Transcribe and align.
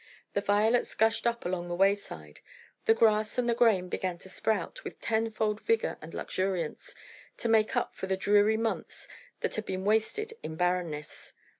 The 0.33 0.41
violets 0.41 0.95
gushed 0.95 1.27
up 1.27 1.45
along 1.45 1.67
the 1.67 1.75
wayside. 1.75 2.39
The 2.85 2.95
grass 2.95 3.37
and 3.37 3.47
the 3.47 3.53
grain 3.53 3.87
began 3.87 4.17
to 4.17 4.29
sprout 4.29 4.83
with 4.83 4.99
tenfold 4.99 5.61
vigour 5.61 5.99
and 6.01 6.11
luxuriance, 6.11 6.95
to 7.37 7.47
make 7.47 7.75
up 7.77 7.93
for 7.93 8.07
the 8.07 8.17
dreary 8.17 8.57
months 8.57 9.07
that 9.41 9.53
had 9.53 9.67
been 9.67 9.85
wasted 9.85 10.33
in 10.41 10.55
barrenness. 10.55 11.33